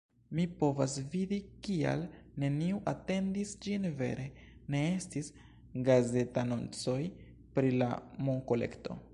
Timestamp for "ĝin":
3.67-3.85